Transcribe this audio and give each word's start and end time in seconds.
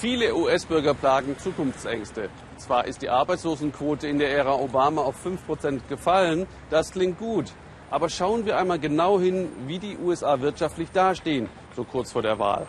Viele 0.00 0.32
US-Bürger 0.32 0.94
plagen 0.94 1.36
Zukunftsängste. 1.36 2.28
Zwar 2.56 2.86
ist 2.86 3.02
die 3.02 3.08
Arbeitslosenquote 3.08 4.06
in 4.06 4.20
der 4.20 4.30
Ära 4.30 4.54
Obama 4.54 5.02
auf 5.02 5.16
5% 5.26 5.80
gefallen, 5.88 6.46
das 6.70 6.92
klingt 6.92 7.18
gut. 7.18 7.46
Aber 7.90 8.08
schauen 8.08 8.46
wir 8.46 8.58
einmal 8.58 8.78
genau 8.78 9.18
hin, 9.18 9.48
wie 9.66 9.80
die 9.80 9.96
USA 9.98 10.40
wirtschaftlich 10.40 10.92
dastehen, 10.92 11.48
so 11.74 11.82
kurz 11.82 12.12
vor 12.12 12.22
der 12.22 12.38
Wahl. 12.38 12.68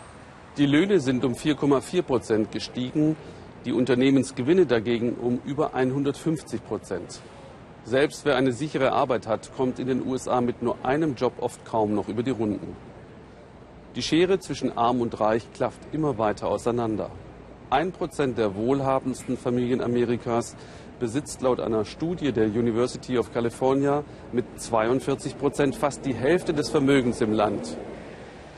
Die 0.56 0.66
Löhne 0.66 0.98
sind 0.98 1.24
um 1.24 1.34
4,4 1.34 2.02
Prozent 2.02 2.50
gestiegen, 2.50 3.14
die 3.64 3.74
Unternehmensgewinne 3.74 4.66
dagegen 4.66 5.14
um 5.14 5.40
über 5.44 5.72
150 5.72 6.66
Prozent. 6.66 7.20
Selbst 7.84 8.24
wer 8.24 8.34
eine 8.34 8.50
sichere 8.50 8.90
Arbeit 8.90 9.28
hat, 9.28 9.54
kommt 9.54 9.78
in 9.78 9.86
den 9.86 10.04
USA 10.04 10.40
mit 10.40 10.62
nur 10.62 10.84
einem 10.84 11.14
Job 11.14 11.34
oft 11.38 11.64
kaum 11.64 11.94
noch 11.94 12.08
über 12.08 12.24
die 12.24 12.32
Runden. 12.32 12.74
Die 13.96 14.02
Schere 14.02 14.38
zwischen 14.38 14.78
Arm 14.78 15.00
und 15.00 15.18
Reich 15.18 15.52
klafft 15.52 15.80
immer 15.90 16.16
weiter 16.16 16.46
auseinander. 16.46 17.10
Ein 17.70 17.90
Prozent 17.90 18.38
der 18.38 18.54
wohlhabendsten 18.54 19.36
Familien 19.36 19.80
Amerikas 19.80 20.54
besitzt 21.00 21.42
laut 21.42 21.58
einer 21.58 21.84
Studie 21.84 22.30
der 22.30 22.46
University 22.46 23.18
of 23.18 23.32
California 23.32 24.04
mit 24.30 24.44
42 24.60 25.36
Prozent 25.36 25.74
fast 25.74 26.06
die 26.06 26.14
Hälfte 26.14 26.54
des 26.54 26.70
Vermögens 26.70 27.20
im 27.20 27.32
Land. 27.32 27.76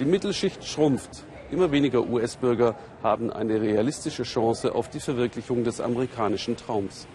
Die 0.00 0.05
Mittelschicht 0.05 0.66
schrumpft. 0.66 1.24
Immer 1.50 1.72
weniger 1.72 2.06
US-Bürger 2.06 2.74
haben 3.02 3.33
eine 3.33 3.58
realistische 3.58 4.24
Chance 4.24 4.74
auf 4.74 4.91
die 4.91 5.00
Verwirklichung 5.00 5.64
des 5.64 5.80
amerikanischen 5.80 6.58
Traums. 6.58 7.06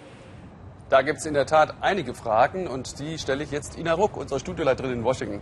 Da 0.89 1.01
gibt 1.01 1.19
es 1.19 1.25
in 1.25 1.33
der 1.33 1.45
Tat 1.45 1.73
einige 1.81 2.13
Fragen 2.13 2.65
und 2.65 2.99
die 2.99 3.17
stelle 3.17 3.43
ich 3.43 3.51
jetzt 3.51 3.77
Ina 3.77 3.91
Ruck, 3.91 4.15
unserer 4.15 4.39
Studioleiterin 4.39 4.93
in 4.93 5.03
Washington. 5.03 5.41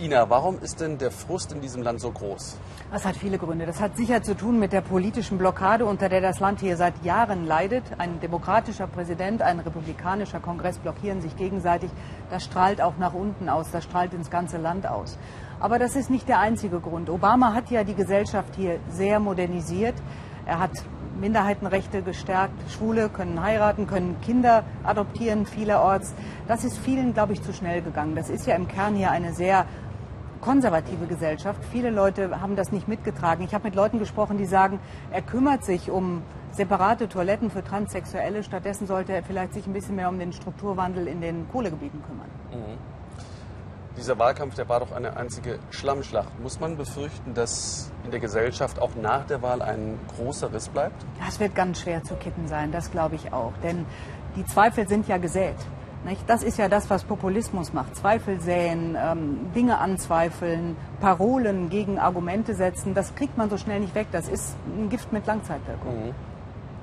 Ina, 0.00 0.28
warum 0.30 0.58
ist 0.58 0.80
denn 0.80 0.98
der 0.98 1.12
Frust 1.12 1.52
in 1.52 1.60
diesem 1.60 1.82
Land 1.82 2.00
so 2.00 2.10
groß? 2.10 2.58
Das 2.90 3.04
hat 3.04 3.14
viele 3.14 3.38
Gründe. 3.38 3.66
Das 3.66 3.80
hat 3.80 3.96
sicher 3.96 4.20
zu 4.24 4.36
tun 4.36 4.58
mit 4.58 4.72
der 4.72 4.80
politischen 4.80 5.38
Blockade, 5.38 5.84
unter 5.84 6.08
der 6.08 6.20
das 6.20 6.40
Land 6.40 6.58
hier 6.58 6.76
seit 6.76 7.04
Jahren 7.04 7.46
leidet. 7.46 7.84
Ein 7.98 8.18
demokratischer 8.18 8.88
Präsident, 8.88 9.42
ein 9.42 9.60
republikanischer 9.60 10.40
Kongress 10.40 10.78
blockieren 10.78 11.20
sich 11.20 11.36
gegenseitig. 11.36 11.92
Das 12.28 12.42
strahlt 12.42 12.80
auch 12.80 12.96
nach 12.98 13.14
unten 13.14 13.48
aus, 13.48 13.70
das 13.70 13.84
strahlt 13.84 14.12
ins 14.12 14.28
ganze 14.28 14.58
Land 14.58 14.88
aus. 14.88 15.18
Aber 15.60 15.78
das 15.78 15.94
ist 15.94 16.10
nicht 16.10 16.28
der 16.28 16.40
einzige 16.40 16.80
Grund. 16.80 17.10
Obama 17.10 17.54
hat 17.54 17.70
ja 17.70 17.84
die 17.84 17.94
Gesellschaft 17.94 18.56
hier 18.56 18.80
sehr 18.88 19.20
modernisiert. 19.20 19.94
Er 20.46 20.58
hat 20.58 20.72
Minderheitenrechte 21.18 22.02
gestärkt. 22.02 22.54
Schwule 22.70 23.08
können 23.08 23.42
heiraten, 23.42 23.86
können 23.86 24.16
Kinder 24.20 24.64
adoptieren 24.84 25.46
vielerorts. 25.46 26.14
Das 26.46 26.64
ist 26.64 26.78
vielen, 26.78 27.14
glaube 27.14 27.32
ich, 27.32 27.42
zu 27.42 27.52
schnell 27.52 27.82
gegangen. 27.82 28.14
Das 28.14 28.30
ist 28.30 28.46
ja 28.46 28.54
im 28.54 28.68
Kern 28.68 28.94
hier 28.94 29.10
eine 29.10 29.32
sehr 29.32 29.66
konservative 30.40 31.06
Gesellschaft. 31.06 31.62
Viele 31.70 31.90
Leute 31.90 32.40
haben 32.40 32.56
das 32.56 32.72
nicht 32.72 32.88
mitgetragen. 32.88 33.44
Ich 33.44 33.54
habe 33.54 33.64
mit 33.64 33.74
Leuten 33.74 33.98
gesprochen, 33.98 34.38
die 34.38 34.46
sagen, 34.46 34.80
er 35.10 35.22
kümmert 35.22 35.64
sich 35.64 35.90
um 35.90 36.22
separate 36.52 37.08
Toiletten 37.08 37.50
für 37.50 37.62
Transsexuelle. 37.62 38.42
Stattdessen 38.42 38.86
sollte 38.86 39.12
er 39.12 39.22
vielleicht 39.22 39.52
sich 39.54 39.66
ein 39.66 39.72
bisschen 39.72 39.96
mehr 39.96 40.08
um 40.08 40.18
den 40.18 40.32
Strukturwandel 40.32 41.06
in 41.06 41.20
den 41.20 41.48
Kohlegebieten 41.50 42.02
kümmern. 42.02 42.28
Mhm. 42.50 42.99
Dieser 43.96 44.18
Wahlkampf, 44.18 44.54
der 44.54 44.68
war 44.68 44.80
doch 44.80 44.92
eine 44.92 45.16
einzige 45.16 45.58
Schlammschlacht. 45.70 46.38
Muss 46.40 46.60
man 46.60 46.76
befürchten, 46.76 47.34
dass 47.34 47.90
in 48.04 48.10
der 48.10 48.20
Gesellschaft 48.20 48.80
auch 48.80 48.94
nach 48.94 49.26
der 49.26 49.42
Wahl 49.42 49.62
ein 49.62 49.98
großer 50.16 50.52
Riss 50.52 50.68
bleibt? 50.68 51.04
Das 51.24 51.40
wird 51.40 51.54
ganz 51.54 51.80
schwer 51.80 52.02
zu 52.04 52.14
kitten 52.14 52.46
sein, 52.46 52.70
das 52.72 52.90
glaube 52.90 53.16
ich 53.16 53.32
auch. 53.32 53.52
Denn 53.62 53.86
die 54.36 54.44
Zweifel 54.46 54.88
sind 54.88 55.08
ja 55.08 55.18
gesät. 55.18 55.56
Nicht? 56.04 56.22
Das 56.28 56.42
ist 56.42 56.56
ja 56.56 56.68
das, 56.68 56.88
was 56.88 57.04
Populismus 57.04 57.74
macht. 57.74 57.94
Zweifel 57.94 58.40
säen, 58.40 58.96
ähm, 58.98 59.52
Dinge 59.54 59.76
anzweifeln, 59.78 60.76
Parolen 61.00 61.68
gegen 61.68 61.98
Argumente 61.98 62.54
setzen. 62.54 62.94
Das 62.94 63.14
kriegt 63.14 63.36
man 63.36 63.50
so 63.50 63.58
schnell 63.58 63.80
nicht 63.80 63.94
weg. 63.94 64.06
Das 64.12 64.28
ist 64.28 64.56
ein 64.78 64.88
Gift 64.88 65.12
mit 65.12 65.26
Langzeitwirkung. 65.26 66.06
Mhm 66.06 66.14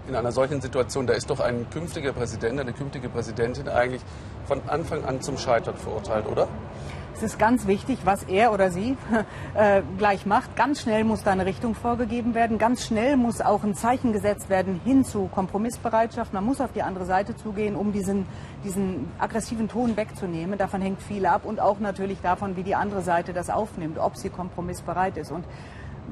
in 0.08 0.16
einer 0.16 0.32
solchen 0.32 0.62
Situation, 0.62 1.06
da 1.06 1.14
ist 1.14 1.30
doch 1.30 1.40
ein 1.40 1.70
künftiger 1.70 2.14
Präsident, 2.14 2.60
eine 2.60 2.74
künftige 2.74 3.10
Präsidentin 3.10 3.68
eigentlich 3.68 4.02
von 4.46 4.62
Anfang 4.68 5.04
an 5.04 5.22
zum 5.22 5.38
Scheitern 5.38 5.76
verurteilt, 5.76 6.28
oder? 6.28 6.48
Es 7.18 7.24
ist 7.24 7.40
ganz 7.40 7.66
wichtig, 7.66 7.98
was 8.04 8.22
er 8.26 8.54
oder 8.54 8.70
sie 8.70 8.96
äh, 9.56 9.82
gleich 9.98 10.28
macht. 10.28 10.56
Ganz 10.56 10.82
schnell 10.82 11.04
muss 11.04 11.24
da 11.24 11.32
eine 11.32 11.48
Richtung 11.48 11.74
vorgegeben 11.74 12.36
werden. 12.36 12.60
Ganz 12.60 12.86
schnell 12.86 13.18
muss 13.18 13.42
auch 13.42 13.64
ein 13.64 13.74
Zeichen 13.74 14.14
gesetzt 14.14 14.50
werden 14.50 14.80
hin 14.86 15.04
zu 15.04 15.26
Kompromissbereitschaft. 15.26 16.32
Man 16.32 16.46
muss 16.46 16.62
auf 16.62 16.74
die 16.74 16.84
andere 16.84 17.06
Seite 17.06 17.36
zugehen, 17.36 17.76
um 17.76 17.92
diesen, 17.92 18.28
diesen 18.64 19.10
aggressiven 19.18 19.68
Ton 19.68 19.98
wegzunehmen. 19.98 20.60
Davon 20.60 20.80
hängt 20.80 21.02
viel 21.02 21.26
ab 21.26 21.42
und 21.44 21.60
auch 21.60 21.80
natürlich 21.80 22.22
davon, 22.22 22.56
wie 22.56 22.62
die 22.62 22.76
andere 22.76 23.02
Seite 23.02 23.34
das 23.34 23.50
aufnimmt, 23.50 23.98
ob 23.98 24.16
sie 24.16 24.30
kompromissbereit 24.30 25.18
ist. 25.18 25.32
Und 25.32 25.44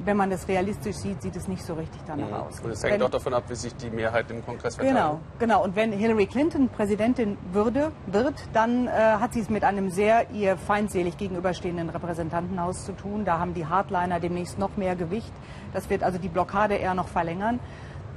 wenn 0.04 0.16
man 0.16 0.30
das 0.30 0.46
realistisch 0.48 0.96
sieht, 0.96 1.22
sieht 1.22 1.36
es 1.36 1.48
nicht 1.48 1.64
so 1.64 1.74
richtig 1.74 2.00
danach 2.06 2.28
mhm. 2.28 2.34
aus. 2.34 2.60
Und 2.60 2.70
es 2.70 2.82
hängt 2.82 3.02
auch 3.02 3.10
davon 3.10 3.34
ab, 3.34 3.44
wie 3.48 3.54
sich 3.54 3.74
die 3.76 3.90
Mehrheit 3.90 4.30
im 4.30 4.44
Kongress 4.44 4.76
verteilt. 4.76 4.96
Genau, 4.96 5.20
genau. 5.38 5.64
Und 5.64 5.76
wenn 5.76 5.92
Hillary 5.92 6.26
Clinton 6.26 6.68
Präsidentin 6.68 7.38
würde, 7.52 7.92
wird, 8.06 8.34
dann 8.52 8.86
äh, 8.86 8.90
hat 8.90 9.32
sie 9.32 9.40
es 9.40 9.50
mit 9.50 9.64
einem 9.64 9.90
sehr 9.90 10.30
ihr 10.30 10.56
feindselig 10.56 11.16
gegenüberstehenden 11.16 11.90
Repräsentantenhaus 11.90 12.84
zu 12.84 12.92
tun. 12.92 13.24
Da 13.24 13.38
haben 13.38 13.54
die 13.54 13.66
Hardliner 13.66 14.20
demnächst 14.20 14.58
noch 14.58 14.76
mehr 14.76 14.96
Gewicht. 14.96 15.32
Das 15.72 15.88
wird 15.90 16.02
also 16.02 16.18
die 16.18 16.28
Blockade 16.28 16.74
eher 16.74 16.94
noch 16.94 17.08
verlängern. 17.08 17.60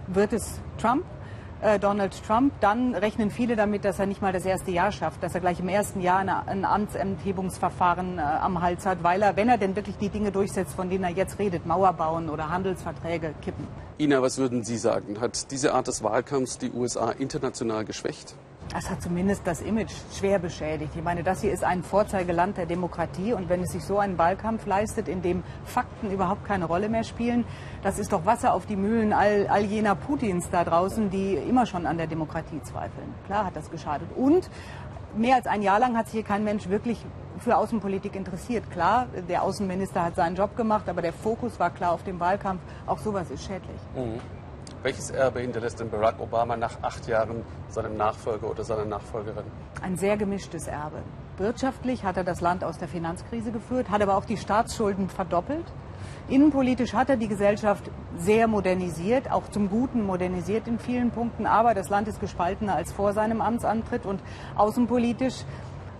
Wird 0.07 0.33
es 0.33 0.59
Trump? 0.77 1.03
Äh, 1.61 1.77
Donald 1.77 2.13
Trump, 2.25 2.53
dann 2.61 2.95
rechnen 2.95 3.31
viele 3.31 3.57
damit, 3.57 3.83
dass 3.83 3.99
er 3.99 4.05
nicht 4.05 4.21
mal 4.21 4.31
das 4.31 4.45
erste 4.45 4.71
Jahr 4.71 4.93
schafft, 4.93 5.21
dass 5.21 5.35
er 5.35 5.41
gleich 5.41 5.59
im 5.59 5.67
ersten 5.67 5.99
Jahr 5.99 6.19
ein 6.47 6.63
Amtsenthebungsverfahren 6.63 8.17
äh, 8.17 8.21
am 8.21 8.61
Hals 8.61 8.85
hat, 8.85 9.03
weil 9.03 9.21
er, 9.21 9.35
wenn 9.35 9.49
er 9.49 9.57
denn 9.57 9.75
wirklich 9.75 9.97
die 9.97 10.07
Dinge 10.07 10.31
durchsetzt, 10.31 10.73
von 10.73 10.89
denen 10.89 11.03
er 11.03 11.09
jetzt 11.09 11.37
redet, 11.37 11.65
Mauer 11.65 11.91
bauen 11.91 12.29
oder 12.29 12.49
Handelsverträge 12.49 13.33
kippen. 13.41 13.67
Ina, 13.99 14.21
was 14.21 14.37
würden 14.37 14.63
Sie 14.63 14.77
sagen? 14.77 15.19
Hat 15.19 15.51
diese 15.51 15.73
Art 15.73 15.87
des 15.87 16.01
Wahlkampfs 16.01 16.59
die 16.59 16.71
USA 16.71 17.11
international 17.11 17.83
geschwächt? 17.83 18.35
Das 18.71 18.87
hat 18.89 19.01
zumindest 19.01 19.47
das 19.47 19.61
Image 19.61 19.91
schwer 20.15 20.37
beschädigt. 20.37 20.93
Ich 20.95 21.03
meine, 21.03 21.23
das 21.23 21.41
hier 21.41 21.51
ist 21.51 21.63
ein 21.63 21.81
Vorzeigeland 21.81 22.55
der 22.57 22.67
Demokratie 22.67 23.33
und 23.33 23.49
wenn 23.49 23.61
es 23.61 23.71
sich 23.71 23.83
so 23.83 23.97
einen 23.97 24.17
Wahlkampf 24.19 24.67
leistet, 24.67 25.07
in 25.07 25.23
dem 25.23 25.43
Fakten 25.65 26.11
überhaupt 26.11 26.45
keine 26.45 26.65
Rolle 26.65 26.87
mehr 26.87 27.03
spielen, 27.03 27.45
das 27.81 27.97
ist 27.97 28.13
doch 28.13 28.25
Wasser 28.27 28.53
auf 28.53 28.67
die 28.67 28.75
Mühlen 28.75 29.11
all, 29.11 29.47
all 29.47 29.63
jener 29.63 29.95
Putins 29.95 30.49
da 30.51 30.63
draußen, 30.63 31.09
die 31.09 31.33
immer 31.33 31.65
schon 31.65 31.87
an 31.87 31.97
der 31.97 32.05
Demokratie 32.05 32.61
zweifeln. 32.61 33.13
Klar 33.25 33.45
hat 33.45 33.55
das 33.55 33.71
geschadet. 33.71 34.07
Und 34.15 34.49
mehr 35.15 35.35
als 35.37 35.47
ein 35.47 35.63
Jahr 35.63 35.79
lang 35.79 35.97
hat 35.97 36.05
sich 36.05 36.13
hier 36.13 36.23
kein 36.23 36.43
Mensch 36.43 36.69
wirklich 36.69 37.03
für 37.39 37.57
Außenpolitik 37.57 38.15
interessiert. 38.15 38.69
Klar, 38.69 39.07
der 39.27 39.41
Außenminister 39.43 40.03
hat 40.03 40.15
seinen 40.15 40.35
Job 40.35 40.55
gemacht, 40.55 40.87
aber 40.89 41.01
der 41.01 41.13
Fokus 41.13 41.59
war 41.59 41.71
klar 41.71 41.93
auf 41.93 42.03
dem 42.03 42.19
Wahlkampf. 42.19 42.61
Auch 42.85 42.99
sowas 42.99 43.31
ist 43.31 43.43
schädlich. 43.43 43.79
Mhm. 43.95 44.38
Welches 44.81 45.11
Erbe 45.11 45.41
hinterlässt 45.41 45.81
denn 45.81 45.89
Barack 45.89 46.21
Obama 46.21 46.55
nach 46.55 46.81
acht 46.81 47.05
Jahren 47.05 47.43
seinem 47.67 47.97
Nachfolger 47.97 48.49
oder 48.49 48.63
seiner 48.63 48.85
Nachfolgerin? 48.85 49.43
Ein 49.81 49.97
sehr 49.97 50.15
gemischtes 50.15 50.67
Erbe. 50.67 50.99
Wirtschaftlich 51.37 52.05
hat 52.05 52.15
er 52.15 52.23
das 52.23 52.39
Land 52.39 52.63
aus 52.63 52.77
der 52.77 52.87
Finanzkrise 52.87 53.51
geführt, 53.51 53.89
hat 53.89 54.01
aber 54.01 54.15
auch 54.15 54.23
die 54.23 54.37
Staatsschulden 54.37 55.09
verdoppelt. 55.09 55.65
Innenpolitisch 56.29 56.93
hat 56.93 57.09
er 57.09 57.17
die 57.17 57.27
Gesellschaft 57.27 57.91
sehr 58.17 58.47
modernisiert, 58.47 59.29
auch 59.29 59.49
zum 59.49 59.69
Guten 59.69 60.05
modernisiert 60.05 60.65
in 60.67 60.79
vielen 60.79 61.11
Punkten, 61.11 61.45
aber 61.45 61.73
das 61.73 61.89
Land 61.89 62.07
ist 62.07 62.21
gespaltener 62.21 62.75
als 62.75 62.93
vor 62.93 63.11
seinem 63.11 63.41
Amtsantritt 63.41 64.05
und 64.05 64.21
außenpolitisch 64.55 65.43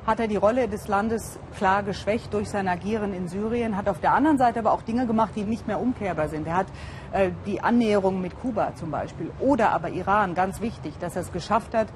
hat 0.06 0.20
er 0.20 0.28
die 0.28 0.38
Rolle 0.38 0.68
des 0.68 0.88
Landes 0.88 1.40
klar 1.56 1.84
geschwächt 1.84 2.34
durch 2.34 2.50
sein 2.50 2.68
Agieren 2.68 3.14
in 3.14 3.28
Syrien, 3.28 3.78
hat 3.78 3.88
auf 3.88 4.00
der 4.00 4.14
anderen 4.14 4.38
Seite 4.38 4.60
aber 4.60 4.72
auch 4.72 4.82
Dinge 4.82 5.06
gemacht, 5.06 5.34
die 5.36 5.44
nicht 5.44 5.68
mehr 5.68 5.80
umkehrbar 5.80 6.30
sind. 6.30 6.48
Er 6.48 6.56
hat 6.58 6.68
äh, 7.12 7.32
die 7.46 7.62
Annäherung 7.62 8.22
mit 8.22 8.40
Kuba 8.40 8.74
zum 8.76 8.92
Beispiel 8.92 9.32
oder 9.40 9.72
aber 9.72 9.90
Iran, 9.90 10.36
ganz 10.36 10.62
wichtig, 10.62 10.94
dass 11.00 11.16
er 11.16 11.24
es 11.24 11.32
geschafft 11.32 11.74
hat, 11.74 11.88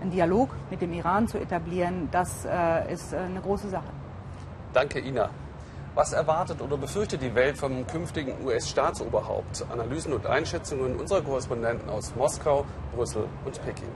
einen 0.00 0.10
Dialog 0.10 0.50
mit 0.70 0.82
dem 0.82 0.92
Iran 0.92 1.28
zu 1.28 1.38
etablieren, 1.38 2.08
das 2.10 2.44
äh, 2.44 2.92
ist 2.92 3.12
äh, 3.12 3.18
eine 3.18 3.40
große 3.40 3.68
Sache. 3.68 3.88
Danke, 4.72 4.98
Ina. 5.00 5.30
Was 5.94 6.14
erwartet 6.14 6.62
oder 6.62 6.78
befürchtet 6.78 7.20
die 7.20 7.34
Welt 7.34 7.58
vom 7.58 7.86
künftigen 7.86 8.32
US-Staatsoberhaupt? 8.44 9.66
Analysen 9.70 10.14
und 10.14 10.26
Einschätzungen 10.26 10.96
unserer 10.96 11.20
Korrespondenten 11.20 11.90
aus 11.90 12.14
Moskau, 12.16 12.64
Brüssel 12.94 13.26
und 13.44 13.62
Peking. 13.62 13.90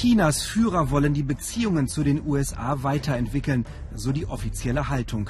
Chinas 0.00 0.44
Führer 0.44 0.92
wollen 0.92 1.12
die 1.12 1.24
Beziehungen 1.24 1.88
zu 1.88 2.04
den 2.04 2.24
USA 2.24 2.84
weiterentwickeln, 2.84 3.64
so 3.92 4.12
die 4.12 4.26
offizielle 4.26 4.88
Haltung. 4.88 5.28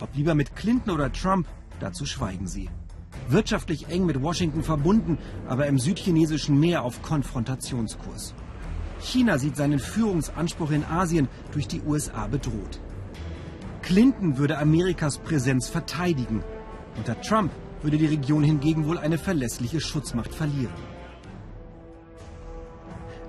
Ob 0.00 0.08
lieber 0.14 0.34
mit 0.34 0.56
Clinton 0.56 0.94
oder 0.94 1.12
Trump, 1.12 1.46
dazu 1.80 2.06
schweigen 2.06 2.46
sie. 2.46 2.70
Wirtschaftlich 3.28 3.88
eng 3.88 4.06
mit 4.06 4.22
Washington 4.22 4.62
verbunden, 4.62 5.18
aber 5.46 5.66
im 5.66 5.78
südchinesischen 5.78 6.58
Meer 6.58 6.82
auf 6.82 7.02
Konfrontationskurs. 7.02 8.32
China 9.00 9.36
sieht 9.36 9.54
seinen 9.54 9.80
Führungsanspruch 9.80 10.70
in 10.70 10.86
Asien 10.86 11.28
durch 11.52 11.68
die 11.68 11.82
USA 11.82 12.26
bedroht. 12.26 12.80
Clinton 13.82 14.38
würde 14.38 14.56
Amerikas 14.56 15.18
Präsenz 15.18 15.68
verteidigen. 15.68 16.42
Unter 16.96 17.20
Trump 17.20 17.52
würde 17.82 17.98
die 17.98 18.06
Region 18.06 18.44
hingegen 18.44 18.86
wohl 18.86 18.96
eine 18.96 19.18
verlässliche 19.18 19.82
Schutzmacht 19.82 20.34
verlieren. 20.34 20.95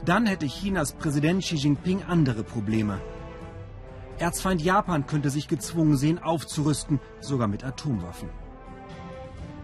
Dann 0.07 0.25
hätte 0.25 0.48
Chinas 0.48 0.94
Präsident 0.94 1.44
Xi 1.44 1.56
Jinping 1.56 2.01
andere 2.04 2.42
Probleme. 2.42 3.01
Erzfeind 4.19 4.62
Japan 4.62 5.06
könnte 5.06 5.30
sich 5.30 5.50
gezwungen 5.50 5.98
sehen, 5.98 6.18
aufzurüsten, 6.18 7.01
sogar 7.19 7.50
mit 7.50 7.65
Atomwaffen. 7.65 8.30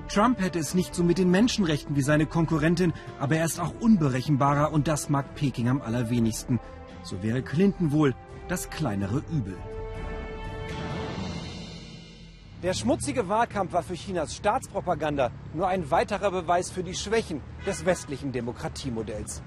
Trump 0.10 0.42
hätte 0.42 0.60
es 0.60 0.74
nicht 0.74 0.94
so 0.94 1.02
mit 1.02 1.18
den 1.18 1.32
Menschenrechten 1.32 1.96
wie 1.96 2.02
seine 2.02 2.26
Konkurrentin, 2.26 2.92
aber 3.22 3.38
er 3.38 3.46
ist 3.46 3.62
auch 3.62 3.74
unberechenbarer 3.80 4.74
und 4.74 4.90
das 4.90 5.08
mag 5.08 5.34
Peking 5.34 5.70
am 5.70 5.82
allerwenigsten. 5.82 6.60
So 7.04 7.24
wäre 7.24 7.42
Clinton 7.42 7.94
wohl 7.94 8.14
das 8.50 8.70
kleinere 8.70 9.24
Übel. 9.32 9.56
Der 12.64 12.74
schmutzige 12.74 13.30
Wahlkampf 13.30 13.72
war 13.72 13.84
für 13.84 13.94
Chinas 13.94 14.36
Staatspropaganda 14.36 15.32
nur 15.54 15.70
ein 15.70 15.90
weiterer 15.90 16.32
Beweis 16.32 16.70
für 16.70 16.84
die 16.84 16.96
Schwächen 16.96 17.42
des 17.66 17.86
westlichen 17.86 18.34
Demokratiemodells. 18.34 19.42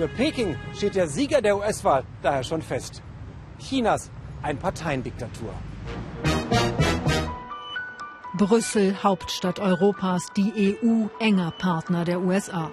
Für 0.00 0.08
Peking 0.08 0.56
steht 0.74 0.94
der 0.94 1.08
Sieger 1.08 1.42
der 1.42 1.58
US-Wahl 1.58 2.04
daher 2.22 2.42
schon 2.42 2.62
fest. 2.62 3.02
Chinas 3.58 4.10
Einparteiendiktatur. 4.40 5.52
Brüssel, 8.32 8.96
Hauptstadt 9.02 9.60
Europas, 9.60 10.22
die 10.34 10.78
EU, 10.82 11.08
enger 11.18 11.50
Partner 11.50 12.06
der 12.06 12.22
USA. 12.22 12.70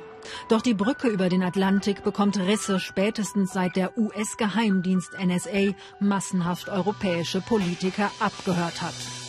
Doch 0.47 0.61
die 0.61 0.73
Brücke 0.73 1.09
über 1.09 1.27
den 1.27 1.43
Atlantik 1.43 2.01
bekommt 2.01 2.39
Risse 2.39 2.79
spätestens 2.79 3.51
seit 3.51 3.75
der 3.75 3.97
US-Geheimdienst 3.97 5.17
NSA 5.21 5.73
massenhaft 5.99 6.69
europäische 6.69 7.41
Politiker 7.41 8.09
abgehört 8.21 8.81
hat. 8.81 9.26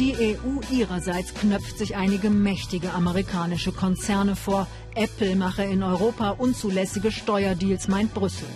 Die 0.00 0.16
EU 0.16 0.60
ihrerseits 0.70 1.34
knöpft 1.34 1.76
sich 1.76 1.94
einige 1.94 2.30
mächtige 2.30 2.94
amerikanische 2.94 3.70
Konzerne 3.70 4.34
vor. 4.34 4.66
Apple 4.94 5.36
mache 5.36 5.62
in 5.64 5.82
Europa 5.82 6.30
unzulässige 6.30 7.12
Steuerdeals, 7.12 7.86
meint 7.86 8.14
Brüssel. 8.14 8.48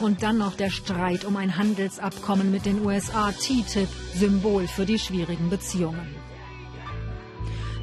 Und 0.00 0.24
dann 0.24 0.38
noch 0.38 0.56
der 0.56 0.70
Streit 0.70 1.24
um 1.24 1.36
ein 1.36 1.56
Handelsabkommen 1.56 2.50
mit 2.50 2.66
den 2.66 2.84
USA, 2.84 3.30
TTIP, 3.30 3.88
Symbol 4.16 4.66
für 4.66 4.86
die 4.86 4.98
schwierigen 4.98 5.50
Beziehungen. 5.50 6.16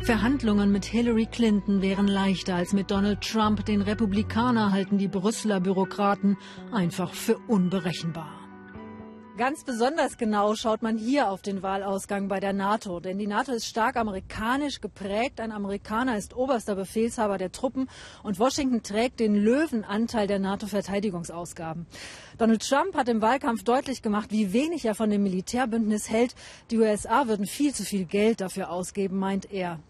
Verhandlungen 0.01 0.73
mit 0.73 0.83
Hillary 0.83 1.25
Clinton 1.25 1.81
wären 1.81 2.09
leichter 2.09 2.55
als 2.55 2.73
mit 2.73 2.91
Donald 2.91 3.21
Trump. 3.21 3.65
Den 3.65 3.81
Republikaner 3.81 4.73
halten 4.73 4.97
die 4.97 5.07
Brüsseler 5.07 5.61
Bürokraten 5.61 6.35
einfach 6.73 7.13
für 7.13 7.37
unberechenbar. 7.47 8.44
Ganz 9.37 9.65
besonders 9.65 10.17
genau 10.17 10.55
schaut 10.55 10.81
man 10.81 10.97
hier 10.97 11.29
auf 11.29 11.41
den 11.41 11.61
Wahlausgang 11.61 12.29
bei 12.29 12.39
der 12.39 12.53
NATO, 12.53 13.01
denn 13.01 13.17
die 13.17 13.27
NATO 13.27 13.51
ist 13.51 13.65
stark 13.65 13.97
amerikanisch 13.97 14.79
geprägt. 14.79 15.41
Ein 15.41 15.51
Amerikaner 15.51 16.17
ist 16.17 16.37
oberster 16.37 16.73
Befehlshaber 16.75 17.37
der 17.37 17.51
Truppen 17.51 17.89
und 18.23 18.39
Washington 18.39 18.81
trägt 18.81 19.19
den 19.19 19.35
Löwenanteil 19.35 20.27
der 20.27 20.39
NATO-Verteidigungsausgaben. 20.39 21.85
Donald 22.37 22.65
Trump 22.65 22.95
hat 22.95 23.09
im 23.09 23.21
Wahlkampf 23.21 23.65
deutlich 23.65 24.01
gemacht, 24.01 24.31
wie 24.31 24.53
wenig 24.53 24.85
er 24.85 24.95
von 24.95 25.09
dem 25.09 25.23
Militärbündnis 25.23 26.09
hält. 26.09 26.33
Die 26.71 26.77
USA 26.77 27.27
würden 27.27 27.45
viel 27.45 27.73
zu 27.73 27.83
viel 27.83 28.05
Geld 28.05 28.39
dafür 28.39 28.71
ausgeben, 28.71 29.17
meint 29.17 29.51
er. 29.51 29.81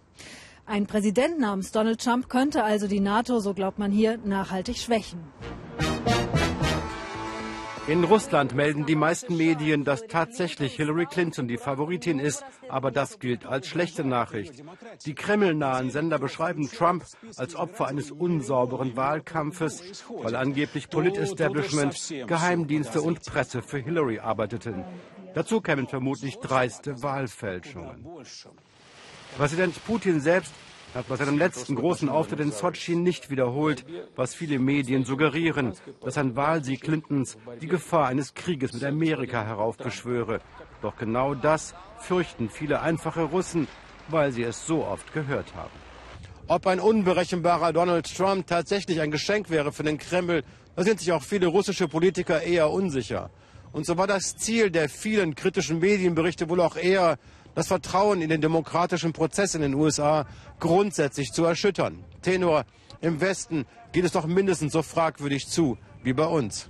Ein 0.65 0.88
Präsident 0.88 1.39
namens 1.39 1.71
Donald 1.71 2.03
Trump 2.03 2.30
könnte 2.30 2.63
also 2.63 2.88
die 2.88 3.00
NATO, 3.00 3.39
so 3.39 3.53
glaubt 3.53 3.77
man 3.77 3.92
hier, 3.92 4.18
nachhaltig 4.18 4.77
schwächen. 4.77 5.19
In 7.87 8.03
Russland 8.03 8.55
melden 8.55 8.87
die 8.87 8.95
meisten 8.95 9.37
Medien, 9.37 9.83
dass 9.83 10.07
tatsächlich 10.07 10.75
Hillary 10.75 11.05
Clinton 11.05 11.47
die 11.47 11.57
Favoritin 11.57 12.17
ist, 12.17 12.43
aber 12.67 12.89
das 12.89 13.19
gilt 13.19 13.45
als 13.45 13.67
schlechte 13.67 14.03
Nachricht. 14.03 14.63
Die 15.05 15.13
kremlnahen 15.13 15.91
Sender 15.91 16.17
beschreiben 16.17 16.67
Trump 16.71 17.05
als 17.37 17.55
Opfer 17.55 17.85
eines 17.87 18.09
unsauberen 18.09 18.95
Wahlkampfes, 18.95 20.03
weil 20.09 20.35
angeblich 20.35 20.89
Politestablishment, 20.89 21.95
Geheimdienste 22.25 23.01
und 23.01 23.23
Presse 23.23 23.61
für 23.61 23.77
Hillary 23.77 24.17
arbeiteten. 24.17 24.83
Dazu 25.35 25.61
kämen 25.61 25.87
vermutlich 25.87 26.39
dreiste 26.39 27.03
Wahlfälschungen. 27.03 28.03
Präsident 29.37 29.85
Putin 29.85 30.21
selbst 30.21 30.53
hat 30.95 31.09
bei 31.09 31.18
seinem 31.18 31.38
letzten 31.38 31.75
großen 31.75 32.07
Auftritt 32.07 32.39
in 32.39 32.51
Sochi 32.51 32.95
nicht 32.95 33.30
wiederholt, 33.30 33.86
was 34.15 34.33
viele 34.33 34.59
Medien 34.59 35.03
suggerieren, 35.03 35.74
dass 36.01 36.18
ein 36.18 36.38
Wahlsieg 36.38 36.81
Clintons 36.81 37.38
die 37.62 37.68
Gefahr 37.68 38.07
eines 38.07 38.33
Krieges 38.33 38.71
mit 38.71 38.83
Amerika 38.86 39.44
heraufbeschwöre. 39.44 40.39
Doch 40.81 40.95
genau 40.95 41.36
das 41.36 41.75
fürchten 42.00 42.50
viele 42.50 42.81
einfache 42.81 43.24
Russen, 43.24 43.68
weil 44.07 44.31
sie 44.31 44.44
es 44.44 44.65
so 44.65 44.86
oft 44.86 45.13
gehört 45.13 45.53
haben. 45.56 45.74
Ob 46.47 46.65
ein 46.68 46.80
unberechenbarer 46.80 47.74
Donald 47.74 48.15
Trump 48.15 48.47
tatsächlich 48.47 49.01
ein 49.01 49.12
Geschenk 49.12 49.50
wäre 49.50 49.74
für 49.74 49.83
den 49.83 49.97
Kreml, 49.97 50.44
da 50.75 50.83
sind 50.83 51.00
sich 51.00 51.12
auch 51.12 51.24
viele 51.24 51.47
russische 51.47 51.88
Politiker 51.88 52.42
eher 52.42 52.69
unsicher. 52.71 53.31
Und 53.74 53.86
so 53.86 53.97
war 53.97 54.07
das 54.07 54.38
Ziel 54.38 54.71
der 54.71 54.88
vielen 54.88 55.36
kritischen 55.36 55.80
Medienberichte 55.80 56.47
wohl 56.47 56.62
auch 56.62 56.77
eher, 56.77 57.18
das 57.56 57.68
Vertrauen 57.68 58.22
in 58.22 58.30
den 58.30 58.42
demokratischen 58.42 59.13
Prozess 59.13 59.56
in 59.56 59.62
den 59.62 59.74
USA 59.74 60.28
grundsätzlich 60.60 61.31
zu 61.31 61.46
erschüttern. 61.46 62.04
Tenor, 62.22 62.66
im 63.02 63.22
Westen 63.22 63.66
geht 63.92 64.06
es 64.06 64.12
doch 64.12 64.28
mindestens 64.28 64.74
so 64.74 64.81
fragwürdig 64.81 65.48
zu 65.48 65.78
wie 66.04 66.13
bei 66.13 66.25
uns. 66.25 66.69